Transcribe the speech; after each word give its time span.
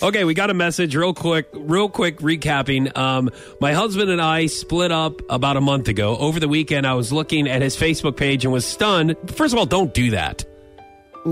Okay, 0.00 0.24
we 0.24 0.32
got 0.34 0.48
a 0.48 0.54
message 0.54 0.94
real 0.94 1.12
quick, 1.12 1.48
real 1.52 1.88
quick 1.88 2.18
recapping. 2.18 2.96
Um, 2.96 3.30
my 3.60 3.72
husband 3.72 4.10
and 4.10 4.20
I 4.22 4.46
split 4.46 4.92
up 4.92 5.20
about 5.28 5.56
a 5.56 5.60
month 5.60 5.88
ago. 5.88 6.16
Over 6.16 6.38
the 6.38 6.46
weekend, 6.48 6.86
I 6.86 6.94
was 6.94 7.12
looking 7.12 7.48
at 7.48 7.62
his 7.62 7.76
Facebook 7.76 8.16
page 8.16 8.44
and 8.44 8.52
was 8.52 8.64
stunned. 8.64 9.16
First 9.26 9.52
of 9.54 9.58
all, 9.58 9.66
don't 9.66 9.92
do 9.92 10.10
that. 10.10 10.44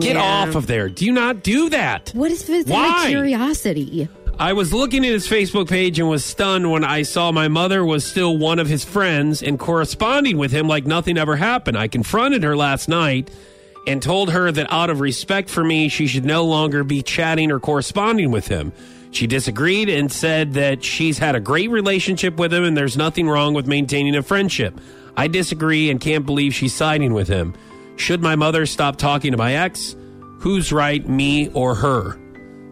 Get 0.01 0.17
Yeah. 0.17 0.23
off 0.23 0.57
of 0.57 0.67
there. 0.67 0.89
Do 0.89 1.13
not 1.13 1.45
do 1.45 1.69
that. 1.71 2.11
What 2.13 2.33
is 2.33 2.45
this 2.47 2.67
Why? 2.67 3.07
curiosity? 3.09 4.09
I 4.39 4.53
was 4.53 4.73
looking 4.75 5.07
at 5.07 5.13
his 5.13 5.29
Facebook 5.29 5.69
page 5.69 5.99
and 6.01 6.09
was 6.11 6.25
stunned 6.25 6.71
when 6.71 6.85
I 6.85 7.03
saw 7.03 7.31
my 7.33 7.49
mother 7.49 7.85
was 7.85 8.05
still 8.05 8.37
one 8.37 8.59
of 8.59 8.67
his 8.69 8.85
friends 8.85 9.43
and 9.43 9.59
corresponding 9.59 10.37
with 10.39 10.51
him 10.51 10.67
like 10.67 10.87
nothing 10.87 11.17
ever 11.17 11.37
happened. 11.37 11.79
I 11.79 11.87
confronted 11.89 12.43
her 12.43 12.57
last 12.57 12.89
night 12.89 13.31
and 13.87 14.03
told 14.03 14.31
her 14.31 14.51
that 14.51 14.73
out 14.73 14.91
of 14.91 15.01
respect 15.01 15.49
for 15.49 15.63
me, 15.63 15.89
she 15.89 16.07
should 16.07 16.25
no 16.25 16.45
longer 16.45 16.85
be 16.85 17.03
chatting 17.03 17.51
or 17.51 17.61
corresponding 17.61 18.31
with 18.31 18.49
him. 18.49 18.73
She 19.11 19.27
disagreed 19.27 19.89
and 19.89 20.11
said 20.11 20.55
that 20.55 20.85
she's 20.85 21.19
had 21.19 21.35
a 21.35 21.41
great 21.41 21.71
relationship 21.71 22.37
with 22.37 22.53
him 22.53 22.65
and 22.65 22.77
there's 22.77 22.97
nothing 22.97 23.29
wrong 23.29 23.55
with 23.55 23.67
maintaining 23.67 24.17
a 24.17 24.23
friendship. 24.23 24.79
I 25.17 25.29
disagree 25.29 25.91
and 25.91 26.01
can't 26.01 26.27
believe 26.27 26.55
she's 26.55 26.75
siding 26.75 27.15
with 27.15 27.29
him. 27.29 27.55
Should 27.97 28.23
my 28.23 28.37
mother 28.37 28.67
stop 28.67 28.97
talking 28.97 29.33
to 29.33 29.39
my 29.39 29.55
ex? 29.55 29.97
Who's 30.41 30.71
right, 30.71 31.09
me 31.09 31.49
or 31.55 31.75
her? 31.77 32.21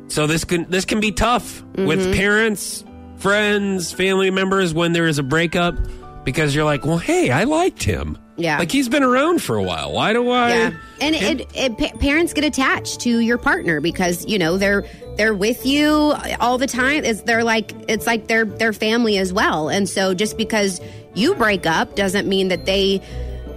So 0.08 0.26
this 0.26 0.44
can 0.44 0.68
this 0.70 0.84
can 0.84 1.00
be 1.00 1.12
tough 1.12 1.62
with 1.76 1.98
mm-hmm. 2.00 2.12
parents, 2.12 2.84
friends, 3.16 3.90
family 3.92 4.30
members 4.30 4.74
when 4.74 4.92
there 4.92 5.06
is 5.06 5.18
a 5.18 5.22
breakup 5.22 5.76
because 6.24 6.54
you're 6.54 6.64
like, 6.64 6.84
well, 6.84 6.98
hey, 6.98 7.30
I 7.30 7.44
liked 7.44 7.82
him. 7.82 8.18
Yeah. 8.36 8.58
like 8.58 8.72
he's 8.72 8.88
been 8.88 9.04
around 9.04 9.42
for 9.42 9.56
a 9.56 9.62
while. 9.62 9.92
Why 9.92 10.12
do 10.12 10.28
I? 10.28 10.48
Yeah, 10.48 10.72
and 11.00 11.14
it, 11.14 11.48
it, 11.54 11.78
pa- 11.78 11.96
parents 11.98 12.32
get 12.32 12.42
attached 12.42 13.00
to 13.02 13.20
your 13.20 13.38
partner 13.38 13.80
because 13.80 14.26
you 14.26 14.40
know 14.40 14.58
they're 14.58 14.84
they're 15.16 15.34
with 15.34 15.64
you 15.64 16.14
all 16.40 16.58
the 16.58 16.66
time. 16.66 17.04
It's 17.04 17.22
they're 17.22 17.44
like 17.44 17.72
it's 17.88 18.08
like 18.08 18.26
their 18.26 18.44
their 18.44 18.72
family 18.72 19.18
as 19.18 19.32
well. 19.32 19.68
And 19.68 19.88
so 19.88 20.14
just 20.14 20.36
because 20.36 20.80
you 21.14 21.36
break 21.36 21.64
up 21.64 21.94
doesn't 21.94 22.26
mean 22.28 22.48
that 22.48 22.66
they 22.66 23.00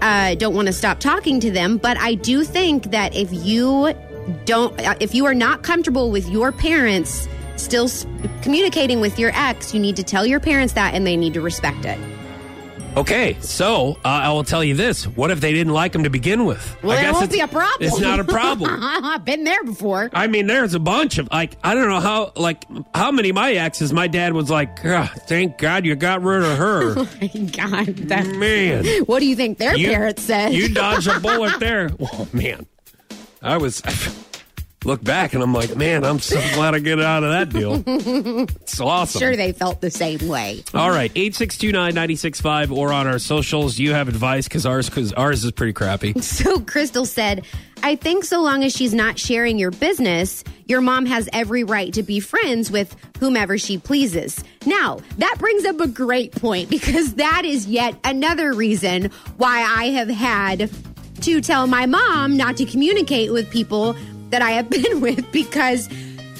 uh, 0.01 0.35
don't 0.35 0.53
want 0.53 0.67
to 0.67 0.73
stop 0.73 0.99
talking 0.99 1.39
to 1.39 1.49
them. 1.49 1.77
But 1.77 1.97
I 1.97 2.13
do 2.13 2.43
think 2.43 2.91
that 2.91 3.15
if 3.15 3.33
you 3.33 3.95
don't, 4.45 4.79
uh, 4.79 4.95
if 4.99 5.15
you 5.15 5.25
are 5.25 5.33
not 5.33 5.63
comfortable 5.63 6.11
with 6.11 6.29
your 6.29 6.51
parents 6.51 7.27
still 7.55 7.89
communicating 8.43 8.99
with 9.01 9.17
your 9.17 9.31
ex, 9.33 9.73
you 9.73 9.79
need 9.79 9.95
to 9.95 10.03
tell 10.03 10.25
your 10.25 10.39
parents 10.39 10.73
that, 10.73 10.93
and 10.93 11.07
they 11.07 11.17
need 11.17 11.33
to 11.33 11.41
respect 11.41 11.85
it. 11.85 11.97
Okay, 12.97 13.37
so 13.41 13.91
uh, 14.03 14.07
I 14.07 14.31
will 14.31 14.43
tell 14.43 14.63
you 14.63 14.73
this: 14.73 15.05
What 15.05 15.29
if 15.29 15.39
they 15.39 15.53
didn't 15.53 15.71
like 15.73 15.93
him 15.93 16.03
to 16.03 16.09
begin 16.09 16.45
with? 16.45 16.75
Well, 16.81 16.93
I 16.93 16.95
that 16.95 17.01
guess 17.03 17.13
won't 17.13 17.23
it's- 17.25 17.37
be 17.37 17.41
a 17.41 17.47
problem. 17.47 17.87
It's 17.87 17.99
not 17.99 18.19
a 18.19 18.23
problem. 18.23 18.71
I've 18.81 19.23
been 19.23 19.43
there 19.43 19.63
before. 19.63 20.09
I 20.13 20.25
mean, 20.25 20.47
there's 20.47 20.73
a 20.73 20.79
bunch 20.79 21.19
of 21.19 21.29
like 21.31 21.57
I 21.63 21.75
don't 21.75 21.89
know 21.89 21.99
how 21.99 22.31
like 22.35 22.65
how 22.95 23.11
many 23.11 23.29
of 23.29 23.35
my 23.35 23.51
exes. 23.53 23.93
My 23.93 24.07
dad 24.07 24.33
was 24.33 24.49
like, 24.49 24.83
"Ah, 24.83 25.13
"Thank 25.27 25.59
God 25.59 25.85
you 25.85 25.95
got 25.95 26.23
rid 26.23 26.41
of 26.41 26.57
her." 26.57 26.93
oh 26.97 27.09
my 27.21 27.27
God, 27.27 27.85
that, 28.07 28.25
Man, 28.25 28.83
what 29.05 29.19
do 29.19 29.27
you 29.27 29.35
think 29.35 29.59
their 29.59 29.75
you, 29.75 29.89
parents 29.89 30.23
said? 30.23 30.53
You 30.53 30.73
dodged 30.73 31.07
a 31.07 31.19
bullet 31.19 31.59
there. 31.59 31.91
Oh 31.99 32.27
man, 32.33 32.65
I 33.43 33.57
was. 33.57 33.79
Look 34.87 35.03
back 35.03 35.33
and 35.33 35.43
I'm 35.43 35.53
like, 35.53 35.75
man, 35.75 36.03
I'm 36.05 36.19
so 36.19 36.39
glad 36.55 36.73
I 36.73 36.79
get 36.79 36.99
out 36.99 37.23
of 37.23 37.31
that 37.31 37.49
deal. 37.49 37.83
It's 38.67 38.79
awesome. 38.79 39.19
sure 39.19 39.35
they 39.35 39.53
felt 39.53 39.81
the 39.81 39.89
same 39.89 40.27
way. 40.27 40.63
All 40.73 40.89
right, 40.89 41.11
eight 41.15 41.35
six 41.35 41.57
two 41.57 41.71
nine 41.71 41.95
ninety 41.95 42.15
six 42.15 42.39
five 42.39 42.71
or 42.71 42.93
on 42.93 43.07
our 43.07 43.17
socials. 43.19 43.79
You 43.79 43.93
have 43.93 44.07
advice? 44.07 44.47
Because 44.47 44.65
ours, 44.65 44.89
because 44.89 45.13
ours 45.13 45.43
is 45.43 45.51
pretty 45.51 45.73
crappy. 45.73 46.13
So 46.37 46.59
Crystal 46.59 47.05
said, 47.05 47.45
I 47.81 47.95
think 47.95 48.23
so 48.23 48.41
long 48.41 48.63
as 48.63 48.73
she's 48.75 48.93
not 48.93 49.17
sharing 49.17 49.57
your 49.57 49.71
business, 49.71 50.43
your 50.65 50.81
mom 50.81 51.05
has 51.07 51.27
every 51.33 51.63
right 51.63 51.91
to 51.93 52.03
be 52.03 52.19
friends 52.19 52.69
with 52.69 52.95
whomever 53.19 53.57
she 53.57 53.77
pleases. 53.79 54.43
Now, 54.65 54.99
that 55.17 55.35
brings 55.39 55.65
up 55.65 55.79
a 55.79 55.87
great 55.87 56.31
point 56.33 56.69
because 56.69 57.15
that 57.15 57.43
is 57.43 57.65
yet 57.65 57.95
another 58.03 58.53
reason 58.53 59.09
why 59.37 59.61
I 59.61 59.85
have 59.91 60.09
had 60.09 60.69
to 61.21 61.41
tell 61.41 61.65
my 61.65 61.87
mom 61.87 62.37
not 62.37 62.57
to 62.57 62.65
communicate 62.65 63.31
with 63.33 63.49
people 63.49 63.95
that 64.29 64.41
I 64.41 64.51
have 64.51 64.69
been 64.69 65.01
with 65.07 65.31
because 65.31 65.89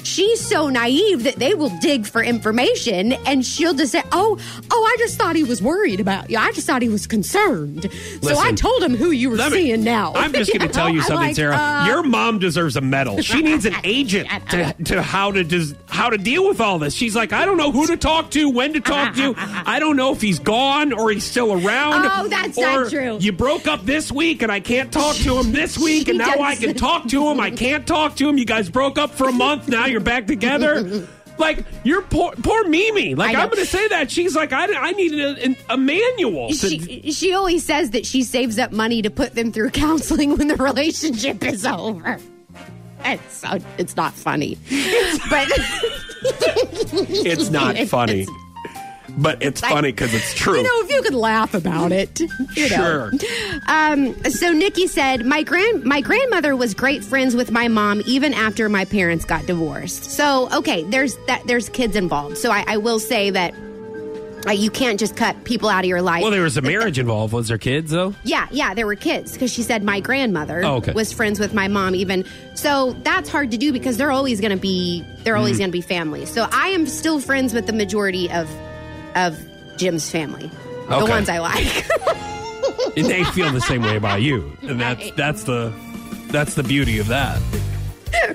she's 0.04 0.40
so 0.40 0.68
naive 0.68 1.24
that 1.24 1.36
they 1.36 1.54
will 1.54 1.70
dig 1.80 2.06
for 2.06 2.22
information 2.22 3.12
and 3.26 3.44
she'll 3.44 3.74
just 3.74 3.92
say, 3.92 4.02
Oh, 4.12 4.38
oh, 4.70 4.84
I 4.94 4.96
just 4.98 5.18
thought 5.18 5.36
he 5.36 5.44
was 5.44 5.62
worried 5.62 6.00
about 6.00 6.30
you. 6.30 6.38
I 6.38 6.52
just 6.52 6.66
thought 6.66 6.82
he 6.82 6.88
was 6.88 7.06
concerned. 7.06 7.90
so 8.22 8.38
I 8.38 8.52
told 8.52 8.82
him 8.82 8.96
who 8.96 9.10
you 9.10 9.30
were 9.30 9.36
me- 9.36 9.50
seeing 9.50 9.84
now. 9.84 10.12
I'm 10.14 10.32
just 10.32 10.52
going 10.52 10.60
to 10.68 10.72
tell 10.72 10.88
you 10.90 11.00
something, 11.02 11.28
like, 11.28 11.36
Sarah. 11.36 11.56
uh, 11.56 11.86
Your 11.86 12.02
mom 12.02 12.38
deserves 12.38 12.76
a 12.76 12.80
medal. 12.80 13.20
She 13.22 13.42
needs 13.42 13.64
an 13.64 13.74
agent 13.84 14.28
to, 14.50 14.74
to 14.84 15.02
how 15.02 15.32
to 15.32 15.44
just 15.44 15.74
how 15.88 16.10
to 16.10 16.18
deal 16.18 16.46
with 16.48 16.60
all 16.60 16.78
this. 16.78 16.94
She's 16.94 17.16
like, 17.16 17.32
I 17.32 17.44
don't 17.44 17.56
know 17.56 17.72
who 17.72 17.86
to 17.88 17.96
talk 17.96 18.30
to, 18.32 18.48
when 18.50 18.72
to 18.74 18.80
talk 18.80 19.14
to. 19.16 19.34
I 19.38 19.78
don't 19.80 19.96
know 19.96 20.12
if 20.12 20.20
he's 20.20 20.38
gone 20.38 20.92
or 20.92 21.10
he's 21.10 21.24
still 21.24 21.52
around. 21.52 22.06
Oh, 22.10 22.28
that's 22.28 22.56
not 22.58 22.88
true. 22.90 23.18
You 23.18 23.32
broke 23.32 23.66
up 23.66 23.84
this 23.84 24.12
week 24.12 24.42
and 24.42 24.52
I 24.52 24.60
can't 24.60 24.92
talk 24.92 25.16
to 25.16 25.38
him 25.38 25.52
this 25.52 25.76
week, 25.78 26.08
and 26.08 26.18
now 26.18 26.38
I 26.40 26.54
can 26.56 26.74
talk 26.74 27.06
to 27.08 27.28
him. 27.28 27.40
I 27.40 27.50
can't 27.50 27.86
talk 27.86 28.16
to 28.16 28.28
him. 28.28 28.38
You 28.38 28.44
guys 28.44 28.68
broke 28.70 28.98
up 28.98 29.10
for 29.10 29.28
a 29.28 29.32
month. 29.32 29.68
Now 29.68 29.86
you're 29.88 30.00
back 30.00 30.26
together. 30.26 31.06
Like 31.38 31.64
you're 31.84 32.02
poor, 32.02 32.32
poor 32.32 32.66
Mimi. 32.66 33.14
Like 33.14 33.36
I'm 33.36 33.46
going 33.46 33.58
to 33.58 33.64
say 33.64 33.86
that 33.86 34.10
she's 34.10 34.34
like 34.34 34.52
I, 34.52 34.74
I 34.74 34.90
needed 34.90 35.56
a, 35.70 35.74
a 35.74 35.76
manual. 35.76 36.48
To, 36.48 36.56
she, 36.56 37.12
she 37.12 37.32
always 37.32 37.64
says 37.64 37.90
that 37.90 38.04
she 38.04 38.24
saves 38.24 38.58
up 38.58 38.72
money 38.72 39.02
to 39.02 39.08
put 39.10 39.36
them 39.36 39.52
through 39.52 39.70
counseling 39.70 40.36
when 40.36 40.48
the 40.48 40.56
relationship 40.56 41.44
is 41.44 41.64
over. 41.64 42.18
It's 43.04 43.34
so, 43.34 43.58
it's 43.78 43.94
not 43.94 44.12
funny, 44.14 44.56
but 45.30 45.46
it's 47.08 47.50
not 47.50 47.78
funny, 47.88 48.26
but 49.20 49.42
it's 49.42 49.60
funny 49.60 49.90
because 49.92 50.14
it's 50.14 50.32
true. 50.34 50.56
you 50.56 50.62
know 50.62 50.80
if 50.84 50.90
you 50.90 51.02
could 51.02 51.14
laugh 51.14 51.54
about 51.54 51.92
it, 51.92 52.20
you 52.20 52.28
know. 52.70 53.10
Sure. 53.10 53.12
Um, 53.66 54.14
so 54.24 54.52
Nikki 54.52 54.86
said, 54.86 55.26
my 55.26 55.42
grand 55.42 55.84
my 55.84 56.00
grandmother 56.00 56.56
was 56.56 56.74
great 56.74 57.04
friends 57.04 57.34
with 57.36 57.50
my 57.50 57.68
mom 57.68 58.02
even 58.06 58.32
after 58.34 58.68
my 58.68 58.84
parents 58.84 59.24
got 59.24 59.46
divorced. 59.46 60.04
So 60.04 60.48
okay, 60.52 60.84
there's 60.84 61.16
that 61.26 61.42
there's 61.46 61.68
kids 61.68 61.96
involved. 61.96 62.38
So 62.38 62.50
I, 62.50 62.64
I 62.66 62.76
will 62.76 62.98
say 62.98 63.30
that 63.30 63.54
uh, 64.46 64.52
you 64.52 64.70
can't 64.70 65.00
just 65.00 65.16
cut 65.16 65.42
people 65.44 65.68
out 65.68 65.80
of 65.84 65.88
your 65.88 66.00
life. 66.00 66.22
Well, 66.22 66.30
there 66.30 66.42
was 66.44 66.56
a 66.56 66.62
marriage 66.62 66.98
involved. 66.98 67.32
Was 67.34 67.48
there 67.48 67.58
kids 67.58 67.90
though? 67.90 68.14
yeah, 68.22 68.46
yeah, 68.52 68.72
there 68.72 68.86
were 68.86 68.94
kids 68.94 69.32
because 69.32 69.52
she 69.52 69.62
said 69.62 69.82
my 69.82 69.98
grandmother 70.00 70.64
Oh, 70.64 70.76
okay. 70.76 70.92
was 70.92 71.12
friends 71.12 71.40
with 71.40 71.52
my 71.54 71.66
mom 71.68 71.94
even. 71.96 72.24
So 72.54 72.92
that's 73.02 73.28
hard 73.28 73.50
to 73.50 73.56
do 73.58 73.72
because 73.72 73.96
they're 73.96 74.12
always 74.12 74.40
going 74.40 74.52
to 74.52 74.56
be 74.56 75.04
they're 75.24 75.36
always 75.36 75.54
Mm-hmm. 75.54 75.58
going 75.62 75.70
to 75.70 75.78
be 75.78 75.82
family. 75.82 76.24
So 76.26 76.46
I 76.52 76.68
am 76.68 76.86
still 76.86 77.18
friends 77.20 77.52
with 77.52 77.66
the 77.66 77.72
majority 77.72 78.30
of 78.30 78.48
of 79.14 79.38
Jim's 79.76 80.10
family. 80.10 80.50
The 80.88 81.04
ones 81.06 81.28
I 81.28 81.38
like. 81.38 81.86
And 82.96 83.06
they 83.06 83.22
feel 83.24 83.52
the 83.52 83.60
same 83.60 83.82
way 83.82 83.96
about 83.96 84.22
you, 84.22 84.56
and 84.62 84.80
that's 84.80 85.00
Right. 85.04 85.16
that's 85.16 85.44
the 85.44 85.72
that's 86.30 86.54
the 86.54 86.62
beauty 86.62 86.98
of 86.98 87.08
that. 87.08 87.40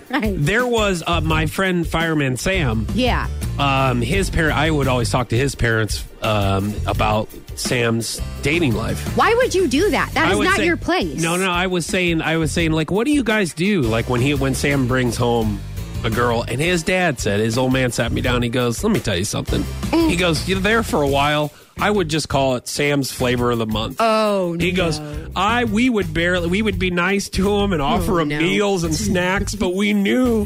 right. 0.09 0.35
There 0.38 0.66
was 0.66 1.03
uh, 1.06 1.22
my 1.22 1.47
friend 1.47 1.85
fireman 1.88 2.38
Sam. 2.38 2.88
Yeah. 2.94 3.28
Um, 3.59 4.01
his 4.01 4.29
parent. 4.29 4.56
I 4.57 4.72
would 4.72 4.88
always 4.88 5.09
talk 5.09 5.29
to 5.29 5.38
his 5.38 5.56
parents 5.56 6.03
um, 6.22 6.73
about 6.88 7.29
Sam's 7.55 8.22
dating 8.41 8.73
life. 8.75 9.00
Why 9.17 9.34
would 9.35 9.53
you 9.53 9.67
do 9.67 9.90
that? 9.91 10.11
That 10.13 10.29
I 10.29 10.34
is 10.34 10.40
not 10.40 10.57
say- 10.57 10.66
your 10.66 10.78
place. 10.78 11.22
No, 11.22 11.35
no. 11.35 11.50
I 11.51 11.67
was 11.67 11.85
saying, 11.85 12.22
I 12.22 12.38
was 12.38 12.51
saying, 12.51 12.72
like, 12.72 12.90
what 12.90 13.05
do 13.05 13.11
you 13.11 13.23
guys 13.23 13.53
do? 13.53 13.81
Like 13.81 14.09
when 14.09 14.22
he, 14.22 14.34
when 14.34 14.55
Sam 14.55 14.88
brings 14.88 15.17
home 15.17 15.59
a 16.03 16.09
girl, 16.09 16.44
and 16.47 16.59
his 16.59 16.84
dad 16.84 17.19
said, 17.19 17.40
his 17.40 17.58
old 17.58 17.72
man 17.74 17.91
sat 17.91 18.12
me 18.12 18.22
down. 18.22 18.41
He 18.41 18.50
goes, 18.50 18.84
"Let 18.84 18.91
me 18.94 19.00
tell 19.00 19.18
you 19.18 19.25
something." 19.25 19.64
He 19.91 20.16
goes, 20.16 20.47
"You're 20.47 20.59
there 20.59 20.84
for 20.84 21.02
a 21.02 21.08
while." 21.08 21.52
I 21.80 21.90
would 21.90 22.08
just 22.08 22.30
call 22.30 22.56
it 22.56 22.68
Sam's 22.68 23.12
flavor 23.12 23.50
of 23.50 23.58
the 23.58 23.66
month. 23.66 23.97
Oh, 24.00 24.56
He 24.59 24.72
goes, 24.74 25.02
I 25.36 25.64
we 25.64 25.90
would 25.90 26.14
barely 26.14 26.47
we 26.47 26.62
would 26.62 26.78
be 26.78 26.91
nice 26.91 27.30
to 27.30 27.50
him 27.58 27.74
and 27.74 27.81
offer 27.81 28.14
Oh, 28.14 28.18
him 28.19 28.28
no. 28.28 28.40
meals 28.40 28.84
and 28.84 28.94
snacks, 28.94 29.56
but 29.56 29.74
we 29.74 29.91
knew 29.94 30.46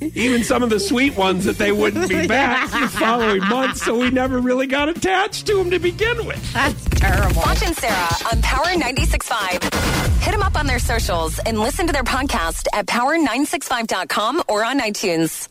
even 0.00 0.44
some 0.44 0.62
of 0.62 0.70
the 0.70 0.80
sweet 0.80 1.16
ones 1.16 1.44
that 1.44 1.58
they 1.58 1.72
wouldn't 1.72 2.08
be 2.08 2.26
back 2.28 2.70
the 2.70 2.88
following 2.88 3.40
month, 3.40 3.78
so 3.78 3.98
we 3.98 4.10
never 4.10 4.38
really 4.38 4.66
got 4.66 4.88
attached 4.88 5.46
to 5.46 5.56
them 5.56 5.70
to 5.70 5.78
begin 5.78 6.26
with. 6.26 6.52
That's 6.52 6.84
terrible. 6.90 7.42
Foch 7.42 7.62
and 7.62 7.76
Sarah 7.76 8.08
on 8.32 8.42
Power 8.42 8.66
96.5. 8.66 10.22
Hit 10.22 10.32
them 10.32 10.42
up 10.42 10.56
on 10.56 10.66
their 10.66 10.78
socials 10.78 11.38
and 11.40 11.58
listen 11.60 11.86
to 11.86 11.92
their 11.92 12.02
podcast 12.04 12.66
at 12.72 12.86
power965.com 12.86 14.42
or 14.48 14.64
on 14.64 14.80
iTunes. 14.80 15.46